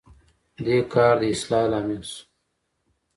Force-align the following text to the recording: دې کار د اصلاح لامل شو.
دې 0.65 0.77
کار 0.93 1.15
د 1.21 1.23
اصلاح 1.33 1.65
لامل 1.71 2.03
شو. 2.11 2.19